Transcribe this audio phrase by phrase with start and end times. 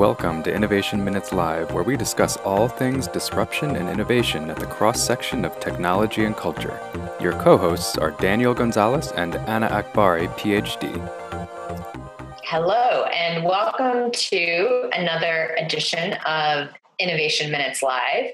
[0.00, 4.64] Welcome to Innovation Minutes Live, where we discuss all things disruption and innovation at the
[4.64, 6.80] cross section of technology and culture.
[7.20, 10.90] Your co hosts are Daniel Gonzalez and Anna Akbari, PhD.
[12.44, 18.30] Hello, and welcome to another edition of Innovation Minutes Live.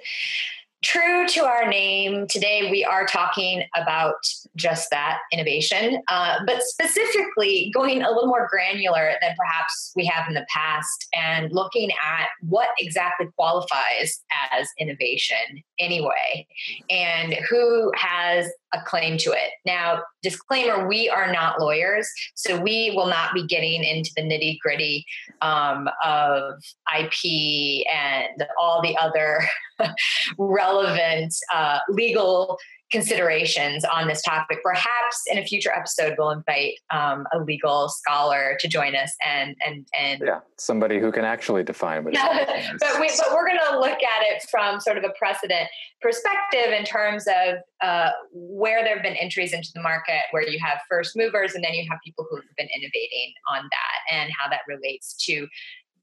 [0.86, 4.14] True to our name, today we are talking about
[4.54, 10.28] just that innovation, uh, but specifically going a little more granular than perhaps we have
[10.28, 16.46] in the past and looking at what exactly qualifies as innovation anyway
[16.88, 19.52] and who has a claim to it.
[19.64, 24.58] Now, disclaimer we are not lawyers, so we will not be getting into the nitty
[24.60, 25.04] gritty
[25.42, 26.54] um, of
[26.98, 29.44] IP and all the other
[30.38, 32.58] relevant uh, legal
[32.90, 34.58] considerations on this topic.
[34.62, 39.56] Perhaps in a future episode, we'll invite um, a legal scholar to join us and
[39.66, 42.14] and and yeah, somebody who can actually define what.
[42.14, 45.68] Yeah, but we but we're going to look at it from sort of a precedent
[46.00, 50.58] perspective in terms of uh, where there have been entries into the market, where you
[50.64, 54.30] have first movers, and then you have people who have been innovating on that, and
[54.38, 55.48] how that relates to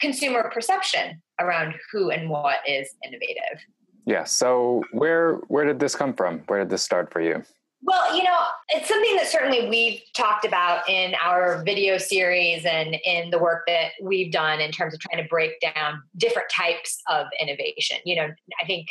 [0.02, 3.64] consumer perception around who and what is innovative.
[4.06, 4.26] Yeah.
[4.26, 6.40] So where where did this come from?
[6.48, 7.44] Where did this start for you?
[7.86, 8.38] Well, you know,
[8.70, 13.64] it's something that certainly we've talked about in our video series and in the work
[13.68, 17.98] that we've done in terms of trying to break down different types of innovation.
[18.06, 18.28] You know,
[18.62, 18.88] I think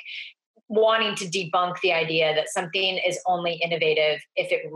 [0.69, 4.71] wanting to debunk the idea that something is only innovative if it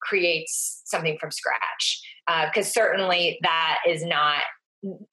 [0.00, 2.00] creates something from scratch,
[2.46, 4.42] because uh, certainly that is not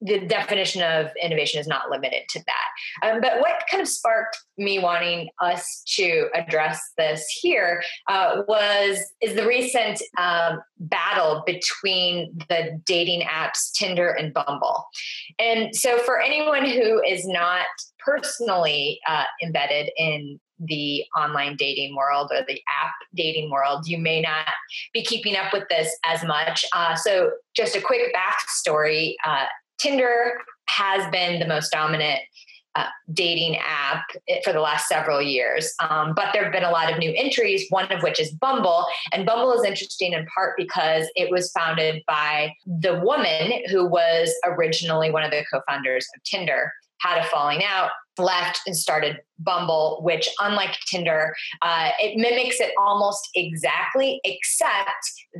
[0.00, 3.08] the definition of innovation is not limited to that.
[3.08, 8.98] Um, but what kind of sparked me wanting us to address this here uh, was
[9.20, 14.84] is the recent um, battle between the dating apps Tinder and Bumble.
[15.38, 17.66] And so, for anyone who is not
[18.06, 24.22] personally uh, embedded in the online dating world or the app dating world, you may
[24.22, 24.46] not
[24.94, 26.64] be keeping up with this as much.
[26.74, 29.44] Uh, so, just a quick backstory uh,
[29.78, 30.38] Tinder
[30.68, 32.20] has been the most dominant
[32.76, 34.04] uh, dating app
[34.44, 35.72] for the last several years.
[35.80, 38.84] Um, but there have been a lot of new entries, one of which is Bumble.
[39.12, 44.34] And Bumble is interesting in part because it was founded by the woman who was
[44.44, 46.70] originally one of the co founders of Tinder
[47.00, 52.72] had a falling out, left and started Bumble, which, unlike Tinder, uh, it mimics it
[52.80, 54.88] almost exactly, except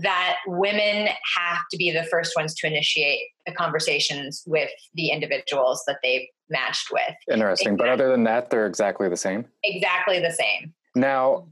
[0.02, 5.82] that women have to be the first ones to initiate the conversations with the individuals
[5.86, 7.02] that they've matched with.
[7.32, 7.74] Interesting.
[7.74, 7.76] Exactly.
[7.76, 9.46] But other than that, they're exactly the same?
[9.64, 10.74] Exactly the same.
[10.94, 11.48] Now,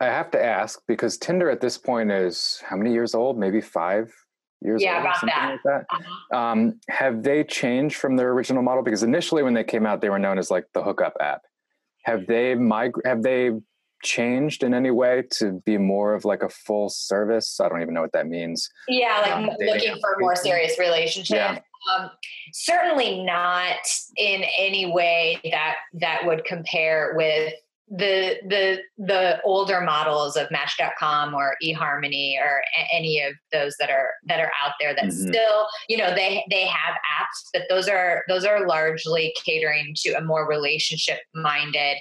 [0.00, 3.38] I have to ask because Tinder at this point is how many years old?
[3.38, 4.12] Maybe five,
[4.60, 5.50] years yeah, about something that.
[5.50, 5.86] like that.
[5.90, 6.38] Uh-huh.
[6.38, 8.82] Um, have they changed from their original model?
[8.82, 11.42] Because initially, when they came out, they were known as like the hookup app.
[12.04, 13.52] Have they mig- Have they
[14.02, 17.58] changed in any way to be more of like a full service?
[17.60, 18.68] I don't even know what that means.
[18.88, 21.36] Yeah, like um, looking for a more serious relationship.
[21.36, 21.58] Yeah.
[21.98, 22.10] Um,
[22.52, 23.86] certainly not
[24.16, 27.52] in any way that that would compare with
[27.88, 33.90] the the the older models of match.com or eharmony or a- any of those that
[33.90, 35.28] are that are out there that mm-hmm.
[35.28, 40.12] still you know they they have apps but those are those are largely catering to
[40.12, 41.98] a more relationship minded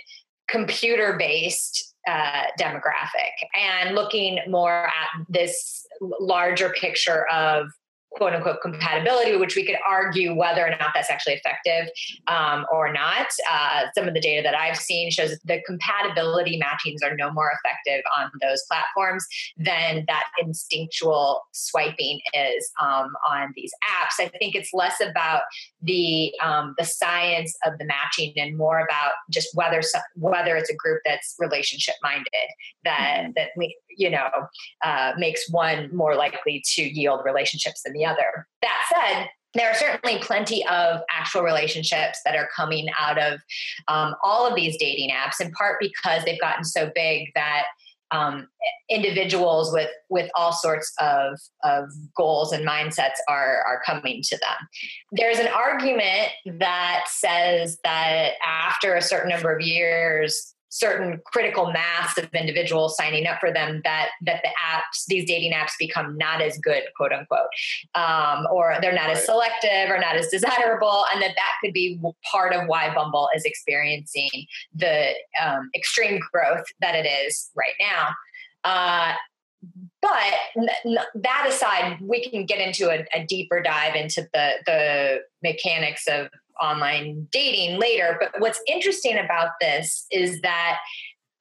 [0.47, 7.67] computer based uh, demographic and looking more at this larger picture of
[8.15, 11.89] quote unquote compatibility, which we could argue whether or not that's actually effective
[12.27, 13.27] um, or not.
[13.51, 17.31] Uh, some of the data that I've seen shows that the compatibility matchings are no
[17.31, 19.25] more effective on those platforms
[19.57, 24.23] than that instinctual swiping is um, on these apps.
[24.23, 25.43] I think it's less about
[25.81, 29.81] the um, the science of the matching and more about just whether
[30.15, 32.25] whether it's a group that's relationship minded
[32.83, 33.31] that mm-hmm.
[33.35, 33.49] that
[33.97, 34.29] you know
[34.83, 38.47] uh, makes one more likely to yield relationships than the other.
[38.61, 43.39] That said, there are certainly plenty of actual relationships that are coming out of
[43.87, 47.65] um, all of these dating apps, in part because they've gotten so big that
[48.11, 48.47] um,
[48.89, 54.67] individuals with with all sorts of, of goals and mindsets are are coming to them.
[55.11, 56.29] There's an argument
[56.59, 63.27] that says that after a certain number of years, certain critical mass of individuals signing
[63.27, 67.13] up for them that that the apps these dating apps become not as good quote
[67.13, 67.47] unquote.
[67.93, 72.01] Um, or they're not as selective or not as desirable and that that could be
[72.29, 74.29] part of why bumble is experiencing
[74.73, 75.11] the
[75.41, 78.09] um, extreme growth that it is right now.
[78.63, 79.13] Uh,
[80.01, 80.33] but
[81.15, 86.27] that aside, we can get into a, a, deeper dive into the the mechanics of
[86.61, 88.17] online dating later.
[88.19, 90.79] But what's interesting about this is that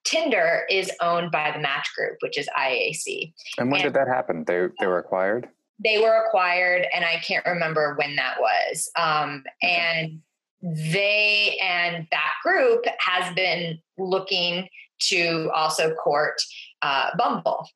[0.05, 3.33] Tinder is owned by the Match Group, which is IAC.
[3.59, 4.45] And when and did that happen?
[4.47, 5.49] They they were acquired.
[5.83, 8.91] They were acquired, and I can't remember when that was.
[8.97, 10.21] Um, and
[10.63, 14.69] they and that group has been looking
[15.09, 16.41] to also court
[16.83, 17.69] uh, Bumble.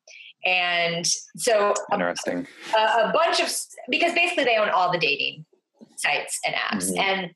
[0.45, 1.05] And
[1.35, 2.47] so, interesting.
[2.77, 3.51] A, a, bunch of
[3.89, 5.45] because basically they own all the dating
[5.97, 6.99] sites and apps, mm-hmm.
[6.99, 7.31] and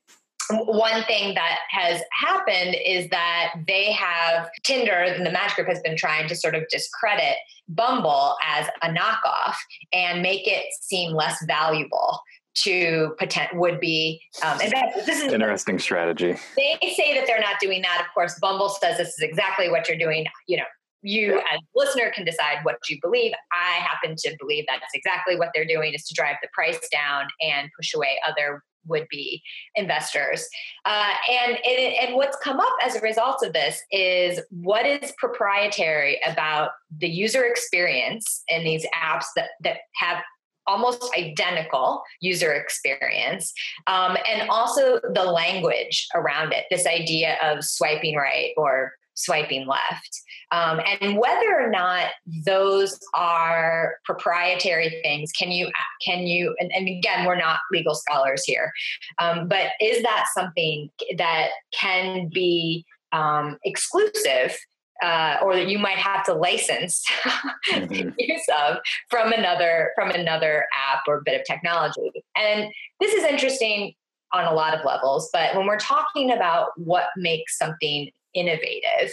[0.50, 5.80] one thing that has happened is that they have Tinder and the Match Group has
[5.80, 7.36] been trying to sort of discredit
[7.68, 9.54] Bumble as a knockoff
[9.92, 12.20] and make it seem less valuable
[12.54, 14.74] to potent would be um, and
[15.06, 16.36] this is interesting strategy.
[16.54, 18.00] They say that they're not doing that.
[18.00, 20.64] Of course bumble says this is exactly what you're doing you know
[21.02, 23.32] you as listener can decide what you believe.
[23.52, 27.26] I happen to believe that's exactly what they're doing is to drive the price down
[27.40, 29.42] and push away other would be
[29.74, 30.48] investors.
[30.84, 35.12] Uh, and, and and what's come up as a result of this is what is
[35.18, 40.22] proprietary about the user experience in these apps that that have
[40.68, 43.52] almost identical user experience
[43.88, 46.64] um, and also the language around it.
[46.70, 48.92] This idea of swiping right or
[49.24, 50.20] swiping left
[50.52, 52.08] um, and whether or not
[52.44, 55.70] those are proprietary things can you
[56.04, 58.72] can you and, and again we're not legal scholars here
[59.18, 61.48] um, but is that something that
[61.78, 64.56] can be um, exclusive
[65.02, 67.04] uh, or that you might have to license
[67.70, 68.10] mm-hmm.
[68.18, 68.78] use of
[69.10, 72.12] from another from another app or bit of technology.
[72.36, 73.94] And this is interesting
[74.32, 79.12] on a lot of levels, but when we're talking about what makes something innovative,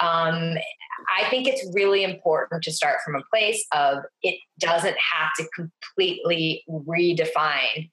[0.00, 0.56] um,
[1.16, 5.48] I think it's really important to start from a place of it doesn't have to
[5.54, 7.88] completely redefine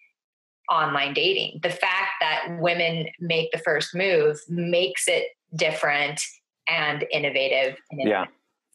[0.72, 1.60] online dating.
[1.62, 6.22] The fact that women make the first move makes it different
[6.68, 7.78] and innovative.
[7.92, 8.26] yeah.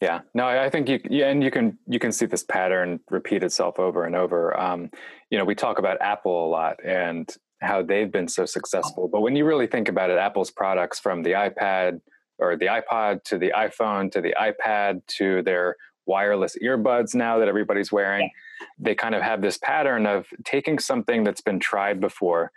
[0.01, 3.43] Yeah, no, I think you, yeah, and you can you can see this pattern repeat
[3.43, 4.59] itself over and over.
[4.59, 4.89] Um,
[5.29, 7.29] you know, we talk about Apple a lot and
[7.61, 11.23] how they've been so successful, but when you really think about it, Apple's products from
[11.23, 12.01] the iPad
[12.39, 15.75] or the iPod to the iPhone to the iPad to their
[16.05, 18.67] wireless earbuds now that everybody's wearing, yeah.
[18.79, 22.51] they kind of have this pattern of taking something that's been tried before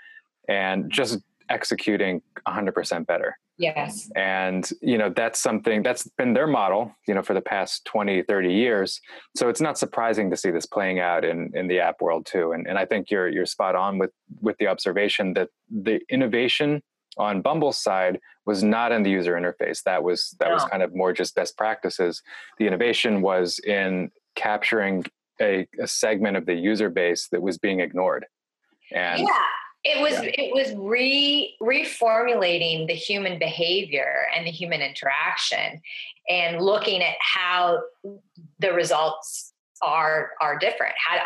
[0.48, 1.20] and just
[1.50, 3.38] executing 100% better.
[3.56, 4.10] Yes.
[4.16, 8.22] And, you know, that's something that's been their model, you know, for the past 20,
[8.22, 9.00] 30 years.
[9.36, 12.52] So it's not surprising to see this playing out in, in the app world too.
[12.52, 14.10] And, and I think you're, you're spot on with,
[14.40, 16.82] with the observation that the innovation
[17.16, 19.84] on Bumble's side was not in the user interface.
[19.84, 20.54] That was, that no.
[20.54, 22.22] was kind of more just best practices.
[22.58, 25.04] The innovation was in capturing
[25.40, 28.26] a, a segment of the user base that was being ignored.
[28.92, 29.28] And yeah
[29.84, 30.30] it was yeah.
[30.34, 35.80] it was re reformulating the human behavior and the human interaction
[36.28, 37.80] and looking at how
[38.58, 39.52] the results
[39.82, 41.18] are are different how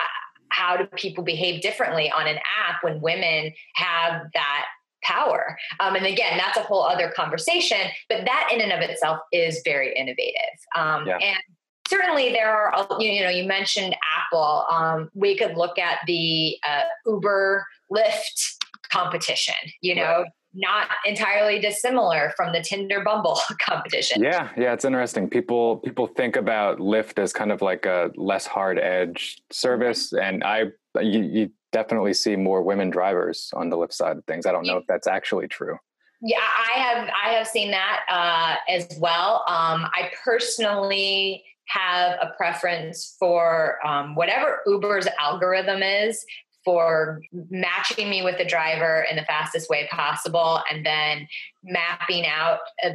[0.51, 4.67] how do people behave differently on an app when women have that
[5.03, 7.79] power um, and again that's a whole other conversation
[8.09, 11.19] but that in and of itself is very innovative um, yeah.
[11.19, 11.39] and
[11.87, 16.83] certainly there are you know you mentioned apple um, we could look at the uh,
[17.07, 18.48] uber lyft
[18.91, 20.27] competition you know right.
[20.55, 24.23] not entirely dissimilar from the tinder bumble competition.
[24.23, 25.29] Yeah yeah it's interesting.
[25.29, 30.43] People people think about lyft as kind of like a less hard edge service and
[30.45, 30.65] i
[31.01, 34.47] you, you definitely see more women drivers on the lyft side of things.
[34.47, 35.77] I don't know if that's actually true.
[36.21, 39.45] Yeah, I have I have seen that uh, as well.
[39.47, 46.25] Um, I personally have a preference for um, whatever Uber's algorithm is
[46.69, 51.27] for matching me with the driver in the fastest way possible and then
[51.65, 52.91] mapping out uh,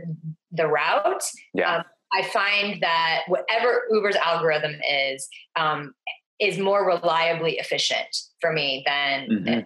[0.51, 1.23] the route.
[1.55, 1.77] Yeah.
[1.77, 5.95] Um, I find that whatever Uber's algorithm is, um,
[6.39, 9.43] is more reliably efficient for me than, mm-hmm.
[9.43, 9.65] than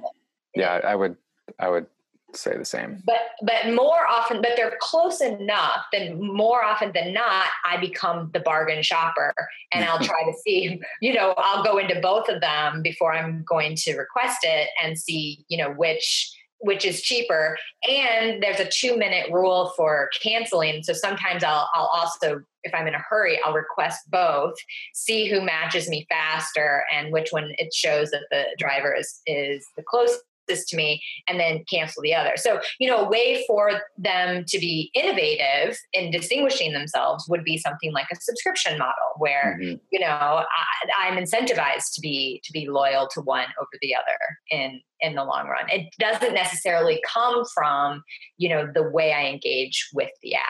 [0.56, 1.18] yeah, I would,
[1.60, 1.88] I would
[2.38, 3.02] say the same.
[3.06, 5.86] But but more often, but they're close enough.
[5.92, 9.34] Then more often than not, I become the bargain shopper,
[9.74, 10.80] and I'll try to see.
[11.02, 14.98] You know, I'll go into both of them before I'm going to request it and
[14.98, 15.46] see.
[15.50, 17.58] You know which which is cheaper.
[17.88, 20.84] And there's a two minute rule for canceling.
[20.84, 24.56] So sometimes I'll I'll also if I'm in a hurry, I'll request both,
[24.94, 29.66] see who matches me faster and which one it shows that the driver is is
[29.76, 32.34] the closest this to me and then cancel the other.
[32.36, 37.58] So, you know, a way for them to be innovative in distinguishing themselves would be
[37.58, 39.76] something like a subscription model where, mm-hmm.
[39.92, 40.46] you know, I,
[41.00, 44.18] I'm incentivized to be to be loyal to one over the other
[44.50, 45.70] in in the long run.
[45.70, 48.04] It doesn't necessarily come from,
[48.38, 50.44] you know, the way I engage with the app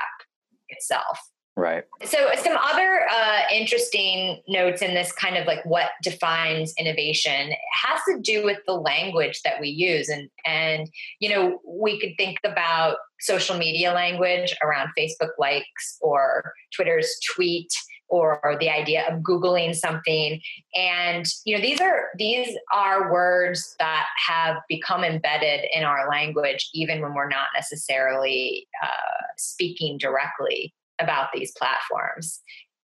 [0.69, 1.19] itself.
[1.57, 1.85] Right.
[2.05, 7.99] So, some other uh, interesting notes in this kind of like what defines innovation has
[8.07, 10.87] to do with the language that we use, and and
[11.19, 17.73] you know we could think about social media language around Facebook likes or Twitter's tweet
[18.07, 20.39] or the idea of googling something.
[20.75, 26.69] And you know these are these are words that have become embedded in our language
[26.75, 32.41] even when we're not necessarily uh, speaking directly about these platforms.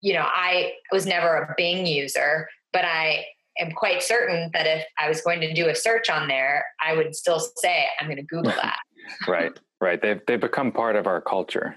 [0.01, 3.25] You know, I was never a Bing user, but I
[3.59, 6.95] am quite certain that if I was going to do a search on there, I
[6.95, 8.79] would still say, I'm going to Google that.
[9.29, 10.01] right, right.
[10.01, 11.77] They've, they've become part of our culture.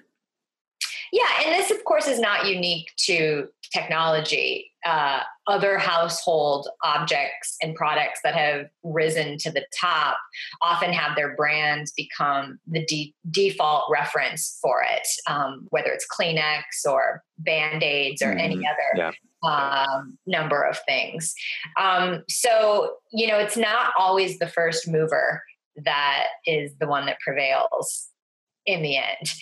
[1.11, 4.71] Yeah, and this, of course, is not unique to technology.
[4.85, 10.17] Uh, other household objects and products that have risen to the top
[10.61, 16.61] often have their brands become the de- default reference for it, um, whether it's Kleenex
[16.87, 18.65] or Band Aids or mm, any mm-hmm.
[18.65, 19.11] other.
[19.11, 19.11] Yeah.
[19.43, 21.35] Um, number of things.
[21.79, 25.43] Um, so, you know, it's not always the first mover
[25.83, 28.07] that is the one that prevails
[28.65, 29.33] in the end.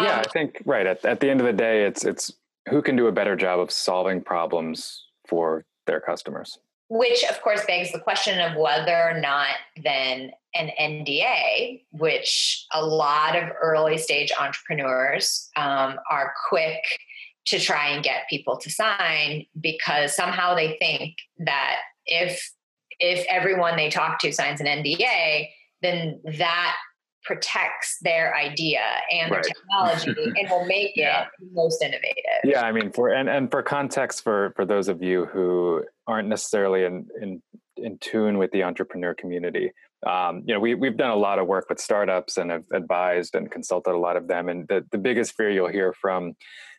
[0.00, 2.32] yeah, um, I think right at, at the end of the day, it's it's
[2.68, 6.58] who can do a better job of solving problems for their customers.
[6.88, 12.84] Which, of course, begs the question of whether or not then an NDA, which a
[12.84, 16.82] lot of early stage entrepreneurs um, are quick
[17.46, 21.76] to try and get people to sign because somehow they think that
[22.06, 22.52] if
[22.98, 25.48] if everyone they talk to signs an NDA,
[25.80, 26.76] then that
[27.24, 29.42] protects their idea and right.
[29.42, 31.22] their technology and will make yeah.
[31.22, 32.14] it most innovative.
[32.44, 36.28] Yeah, I mean for and, and for context for for those of you who aren't
[36.28, 37.42] necessarily in in
[37.76, 39.72] in tune with the entrepreneur community.
[40.06, 43.34] Um, you know, we we've done a lot of work with startups and have advised
[43.34, 44.48] and consulted a lot of them.
[44.48, 46.34] And the, the biggest fear you'll hear from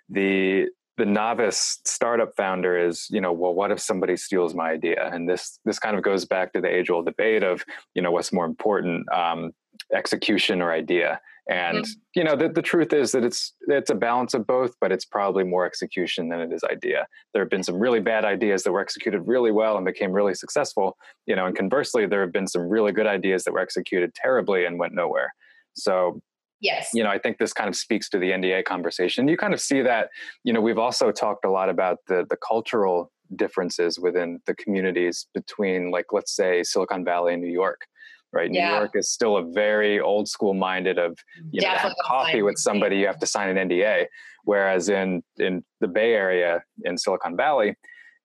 [0.09, 0.67] the
[0.97, 5.27] the novice startup founder is you know well what if somebody steals my idea and
[5.27, 7.63] this this kind of goes back to the age old debate of
[7.95, 9.51] you know what's more important um,
[9.93, 11.19] execution or idea.
[11.49, 11.91] And mm-hmm.
[12.15, 15.05] you know the, the truth is that it's it's a balance of both but it's
[15.05, 17.07] probably more execution than it is idea.
[17.33, 20.35] There have been some really bad ideas that were executed really well and became really
[20.35, 24.13] successful you know and conversely there have been some really good ideas that were executed
[24.13, 25.33] terribly and went nowhere.
[25.73, 26.21] So
[26.59, 26.89] yes.
[26.93, 29.27] you know i think this kind of speaks to the nda conversation.
[29.27, 30.09] You kind of see that
[30.43, 35.25] you know we've also talked a lot about the the cultural differences within the communities
[35.33, 37.87] between like let's say silicon valley and new york
[38.33, 38.51] right?
[38.51, 38.69] Yeah.
[38.69, 41.17] New York is still a very old school minded of
[41.51, 44.07] you Definitely know have coffee with somebody you have to sign an NDA,
[44.43, 47.75] whereas in in the Bay Area in Silicon Valley,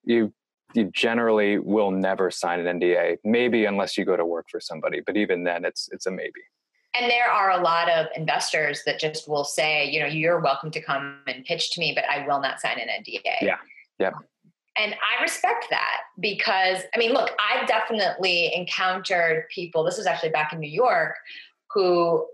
[0.03, 0.33] you
[0.73, 5.01] you generally will never sign an NDA, maybe unless you go to work for somebody,
[5.05, 6.41] but even then it's it's a maybe.
[6.99, 10.71] And there are a lot of investors that just will say, you know, you're welcome
[10.71, 13.41] to come and pitch to me, but I will not sign an NDA.
[13.41, 13.57] Yeah.
[13.99, 14.11] Yeah.
[14.79, 20.29] And I respect that because, I mean, look, I've definitely encountered people, this was actually
[20.29, 21.15] back in New York,
[21.73, 22.25] who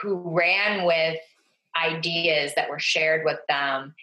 [0.00, 1.18] who ran with
[1.76, 3.94] ideas that were shared with them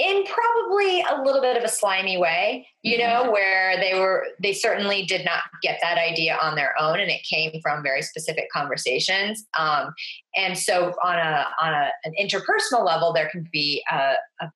[0.00, 3.32] in probably a little bit of a slimy way, you know, mm-hmm.
[3.32, 7.22] where they were, they certainly did not get that idea on their own and it
[7.22, 9.44] came from very specific conversations.
[9.58, 9.92] Um,
[10.34, 14.50] and so on a, on a, an interpersonal level, there can be a, a,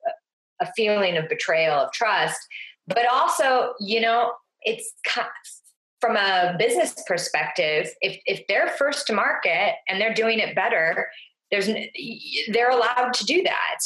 [0.61, 2.39] a feeling of betrayal of trust
[2.87, 4.33] but also you know
[4.63, 4.93] it's
[6.01, 11.09] from a business perspective if if they're first to market and they're doing it better
[11.51, 11.67] there's
[12.53, 13.79] they're allowed to do that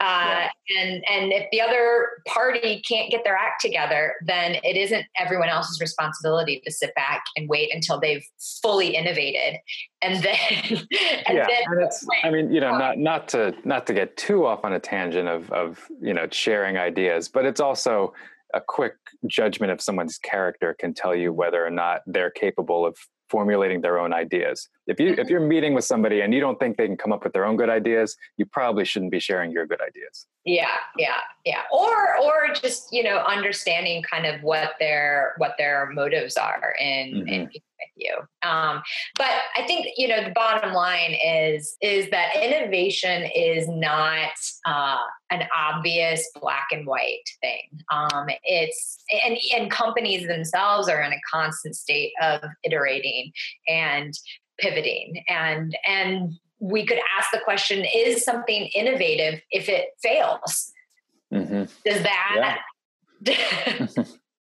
[0.00, 0.80] uh, yeah.
[0.80, 5.48] and and if the other party can't get their act together, then it isn't everyone
[5.48, 8.24] else's responsibility to sit back and wait until they've
[8.62, 9.60] fully innovated,
[10.00, 10.36] and then
[10.70, 14.16] and yeah, then and it's, I mean, you know, not not to not to get
[14.16, 18.14] too off on a tangent of of you know sharing ideas, but it's also
[18.54, 18.94] a quick
[19.26, 22.96] judgment of someone's character can tell you whether or not they're capable of
[23.30, 24.68] formulating their own ideas.
[24.86, 25.28] If you if mm-hmm.
[25.28, 27.56] you're meeting with somebody and you don't think they can come up with their own
[27.56, 30.26] good ideas, you probably shouldn't be sharing your good ideas.
[30.44, 31.62] Yeah, yeah, yeah.
[31.72, 37.14] Or or just, you know, understanding kind of what their what their motives are in,
[37.14, 37.28] mm-hmm.
[37.28, 37.50] in
[37.96, 38.16] you.
[38.42, 38.82] Um,
[39.16, 44.30] but I think you know the bottom line is is that innovation is not
[44.66, 44.98] uh,
[45.30, 47.68] an obvious black and white thing.
[47.92, 53.19] Um, it's and and companies themselves are in a constant state of iterating
[53.68, 54.14] and
[54.58, 60.72] pivoting and and we could ask the question is something innovative if it fails
[61.32, 61.64] mm-hmm.
[61.84, 62.58] does that
[63.22, 63.86] yeah.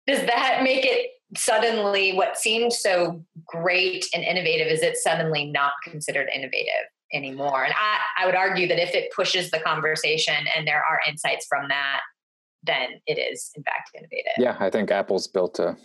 [0.07, 5.71] does that make it suddenly what seemed so great and innovative is it suddenly not
[5.83, 10.67] considered innovative anymore and I, I would argue that if it pushes the conversation and
[10.67, 12.01] there are insights from that
[12.63, 15.77] then it is in fact innovative yeah i think apple's built a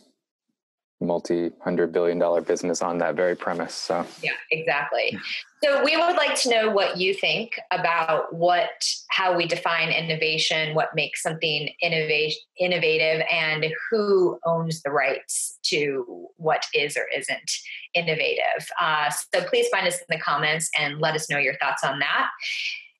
[1.00, 4.06] multi-hundred billion dollar business on that very premise so.
[4.22, 5.18] Yeah exactly.
[5.62, 8.70] So we would like to know what you think about what
[9.10, 16.28] how we define innovation what makes something innovation innovative and who owns the rights to
[16.36, 17.50] what is or isn't
[17.94, 18.66] innovative.
[18.80, 21.98] Uh, so please find us in the comments and let us know your thoughts on
[21.98, 22.28] that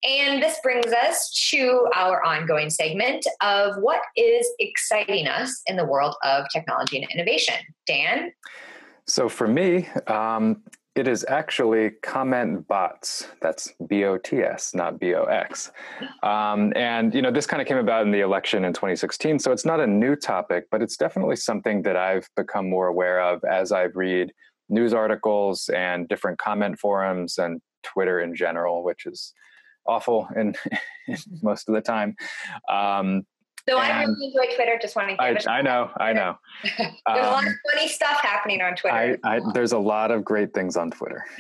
[0.06, 5.84] and this brings us to our ongoing segment of what is exciting us in the
[5.84, 7.56] world of technology and innovation.
[7.86, 8.32] Dan?
[9.06, 10.62] So for me, um,
[10.94, 13.26] it is actually comment bots.
[13.42, 15.70] That's B O T S, not B O X.
[16.22, 19.52] Um, and you know, this kind of came about in the election in 2016, so
[19.52, 23.44] it's not a new topic, but it's definitely something that I've become more aware of
[23.44, 24.32] as I read
[24.68, 29.32] news articles and different comment forums and Twitter in general, which is
[29.88, 30.57] awful and
[31.43, 32.16] most of the time.
[32.69, 33.26] Um,
[33.69, 34.78] so I really enjoy Twitter.
[34.81, 36.38] Just want to I, I know, I know.
[36.78, 39.19] there's um, a lot of um, funny stuff happening on Twitter.
[39.25, 41.25] I, I, there's a lot of great things on Twitter.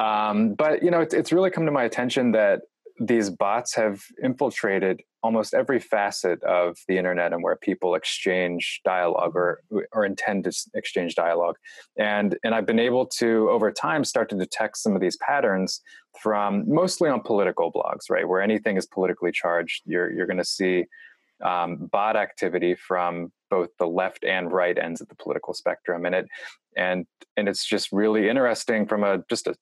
[0.00, 2.62] Um, but you know, it's, it's really come to my attention that
[3.00, 9.34] these bots have infiltrated almost every facet of the internet and where people exchange dialogue
[9.34, 11.56] or or intend to exchange dialogue.
[11.98, 15.80] And and i've been able to over time start to detect some of these patterns
[16.20, 20.44] from mostly on political blogs right where anything is politically charged you're you're going to
[20.44, 20.84] see
[21.42, 26.06] um, bot activity from both the left and right ends of the political spectrum.
[26.06, 26.26] And it
[26.76, 29.54] and and it's just really interesting from a just a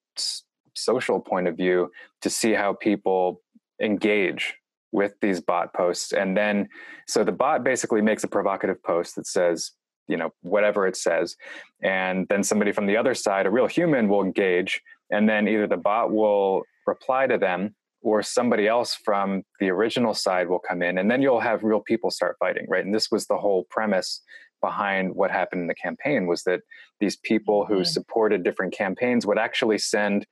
[0.78, 1.90] social point of view
[2.22, 3.40] to see how people
[3.80, 4.54] engage
[4.92, 6.12] with these bot posts.
[6.12, 6.68] And then
[7.06, 9.72] so the bot basically makes a provocative post that says
[10.08, 11.36] you know whatever it says.
[11.82, 14.80] And then somebody from the other side a real human will engage.
[15.10, 20.14] And then either the bot will reply to them or somebody else from the original
[20.14, 20.98] side will come in.
[20.98, 22.84] And then you'll have real people start fighting right?
[22.84, 24.22] And this was the whole premise
[24.60, 26.60] behind what happened in the campaign was that
[27.00, 27.84] these people who mm-hmm.
[27.84, 30.26] supported different campaigns would actually send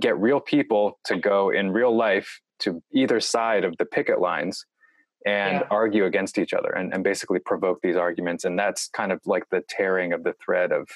[0.00, 4.64] get real people to go in real life to either side of the picket lines
[5.26, 5.66] and yeah.
[5.70, 8.44] argue against each other and, and basically provoke these arguments.
[8.44, 10.88] And that's kind of like the tearing of the thread of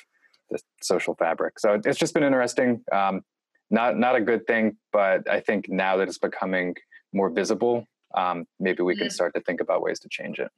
[0.51, 1.59] the social fabric.
[1.59, 2.83] So it's just been interesting.
[2.93, 3.23] Um,
[3.71, 6.75] not not a good thing, but I think now that it's becoming
[7.13, 7.85] more visible,
[8.17, 9.03] um, maybe we mm-hmm.
[9.03, 10.51] can start to think about ways to change it.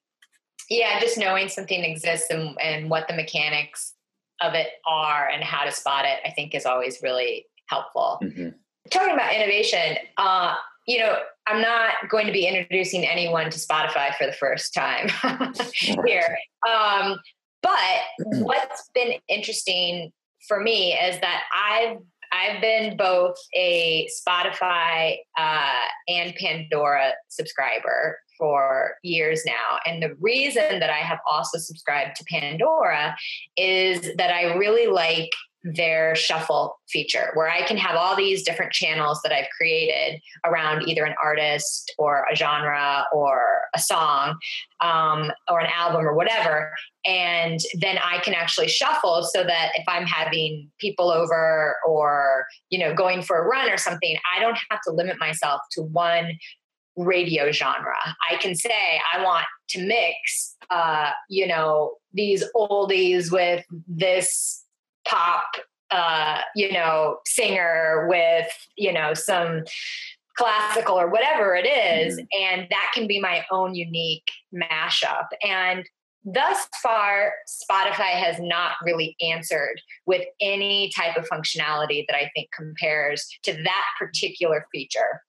[0.68, 3.94] Yeah, just knowing something exists and, and what the mechanics
[4.40, 8.18] of it are and how to spot it, I think is always really helpful.
[8.22, 8.48] Mm-hmm.
[8.90, 10.54] Talking about innovation, uh,
[10.86, 15.08] you know, I'm not going to be introducing anyone to Spotify for the first time
[16.06, 16.36] here.
[16.68, 17.18] Um,
[17.62, 18.00] but
[18.40, 20.12] what's been interesting
[20.48, 21.98] for me is that I've
[22.32, 29.78] I've been both a Spotify uh, and Pandora subscriber for years now.
[29.84, 33.16] And the reason that I have also subscribed to Pandora
[33.56, 35.30] is that I really like
[35.62, 40.88] their shuffle feature where I can have all these different channels that I've created around
[40.88, 43.42] either an artist or a genre or
[43.74, 44.38] a song
[44.80, 46.72] um, or an album or whatever.
[47.04, 52.78] And then I can actually shuffle so that if I'm having people over or, you
[52.78, 56.38] know, going for a run or something, I don't have to limit myself to one
[56.96, 57.94] radio genre.
[58.30, 64.64] I can say I want to mix, uh, you know, these oldies with this
[65.10, 65.44] pop
[65.90, 68.46] uh, you know singer with
[68.76, 69.62] you know some
[70.36, 72.24] classical or whatever it is, mm-hmm.
[72.40, 75.88] and that can be my own unique mashup and
[76.22, 82.46] thus far spotify has not really answered with any type of functionality that i think
[82.54, 85.22] compares to that particular feature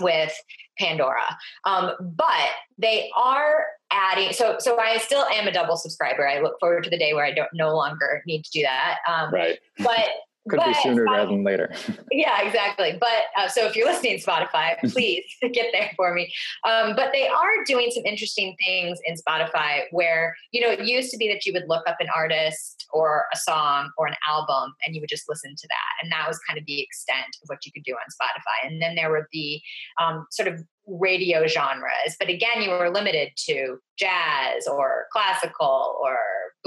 [0.00, 0.32] with
[0.78, 1.36] Pandora.
[1.64, 6.28] Um, but they are adding so so I still am a double subscriber.
[6.28, 8.98] I look forward to the day where I don't no longer need to do that.
[9.08, 9.58] Um, right.
[9.78, 10.08] but
[10.48, 11.70] could but, be sooner rather than later.
[12.12, 12.96] yeah, exactly.
[12.98, 16.32] But uh, so if you're listening to Spotify, please get there for me.
[16.64, 21.10] Um, but they are doing some interesting things in Spotify where, you know, it used
[21.10, 24.74] to be that you would look up an artist or a song or an album
[24.86, 26.02] and you would just listen to that.
[26.02, 28.70] And that was kind of the extent of what you could do on Spotify.
[28.70, 29.62] And then there would be
[30.00, 32.16] um, sort of radio genres.
[32.18, 36.18] But again, you were limited to jazz or classical or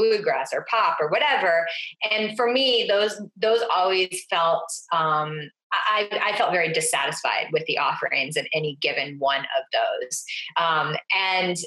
[0.01, 1.67] bluegrass or pop or whatever.
[2.09, 7.77] And for me, those those always felt um, I, I, felt very dissatisfied with the
[7.77, 10.23] offerings in any given one of those.
[10.57, 11.57] Um, and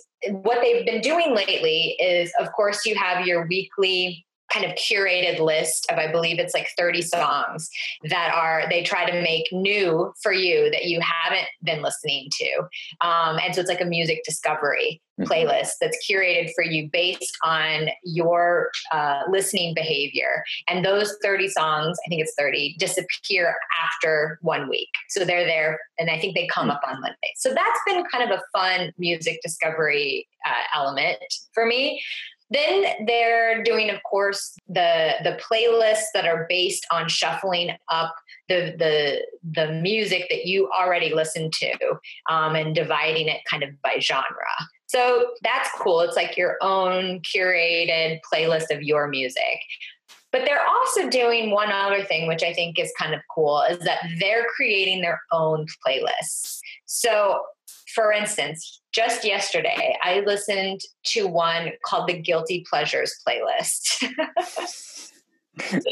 [0.43, 5.41] what they've been doing lately is, of course, you have your weekly kind of curated
[5.41, 7.69] list of i believe it's like 30 songs
[8.11, 12.59] that are they try to make new for you that you haven't been listening to.
[13.01, 15.31] Um, and so it's like a music discovery mm-hmm.
[15.31, 20.45] playlist that's curated for you based on your uh, listening behavior.
[20.69, 24.91] And those 30 songs i think it's 30 disappear after one week.
[25.11, 26.77] So they're there and i think they come mm-hmm.
[26.77, 27.17] up on monday.
[27.37, 31.19] So that's been kind of a fun music discovery uh, element
[31.53, 32.03] for me
[32.55, 38.15] then they're doing, of course, the the playlists that are based on shuffling up
[38.49, 39.21] the the
[39.53, 41.73] the music that you already listen to
[42.31, 44.29] um, and dividing it kind of by genre.
[44.87, 46.01] So that's cool.
[46.01, 49.59] It's like your own curated playlist of your music.
[50.31, 53.79] But they're also doing one other thing, which I think is kind of cool, is
[53.81, 56.59] that they're creating their own playlists.
[56.87, 57.41] So
[57.95, 64.05] for instance, just yesterday, I listened to one called the Guilty Pleasures playlist.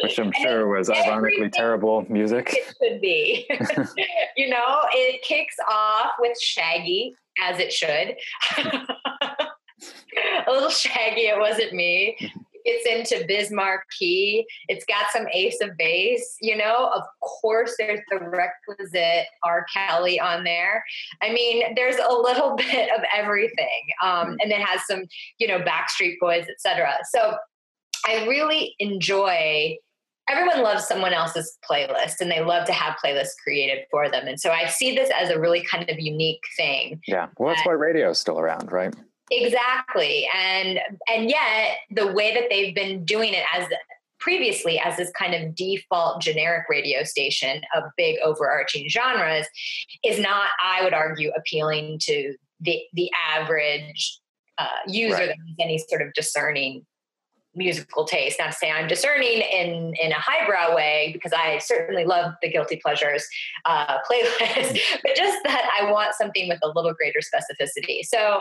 [0.02, 2.52] Which I'm sure was ironically terrible music.
[2.52, 3.46] It could be.
[4.36, 8.16] you know, it kicks off with Shaggy, as it should.
[10.46, 12.40] a little shaggy, it wasn't me mm-hmm.
[12.64, 14.44] Gets into Biz Markie.
[14.68, 16.90] It's got some Ace of Base, you know.
[16.94, 19.66] Of course, there's the requisite R.
[19.72, 20.84] Kelly on there.
[21.22, 25.04] I mean, there's a little bit of everything, um, and it has some,
[25.38, 26.92] you know, Backstreet Boys, etc.
[27.12, 27.36] So
[28.06, 29.76] I really enjoy
[30.28, 34.26] everyone loves someone else's playlist and they love to have playlists created for them.
[34.26, 37.00] And so I see this as a really kind of unique thing.
[37.06, 37.28] Yeah.
[37.38, 38.94] Well, that's why radio is still around, right?
[39.32, 40.28] Exactly.
[40.34, 43.66] And and yet the way that they've been doing it as
[44.22, 49.46] previously as this kind of default generic radio station of big overarching genres
[50.04, 54.20] is not i would argue appealing to the the average
[54.58, 55.26] uh, user right.
[55.26, 56.86] that has any sort of discerning
[57.54, 62.04] musical taste not to say i'm discerning in in a highbrow way because i certainly
[62.04, 63.26] love the guilty pleasures
[63.64, 68.40] uh, playlist but just that i want something with a little greater specificity so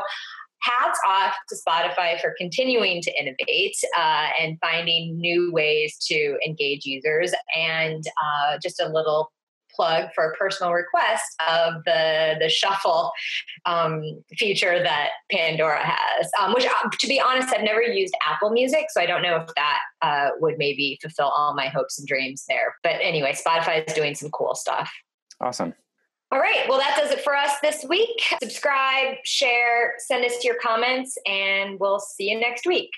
[0.62, 6.86] hats off to Spotify for continuing to innovate uh, and finding new ways to engage
[6.86, 7.34] users.
[7.56, 9.32] And uh, just a little
[9.74, 13.12] plug for a personal request of the the shuffle
[13.66, 14.04] um,
[14.38, 16.30] feature that Pandora has.
[16.40, 19.38] Um, which, uh, to be honest, I've never used Apple Music, so I don't know
[19.38, 22.76] if that uh, would maybe fulfill all my hopes and dreams there.
[22.84, 24.92] But anyway, Spotify is doing some cool stuff.
[25.40, 25.74] Awesome.
[26.32, 26.66] All right.
[26.70, 28.24] Well, that does it for us this week.
[28.42, 32.90] Subscribe, share, send us your comments, and we'll see you next week.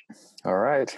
[0.45, 0.95] All right.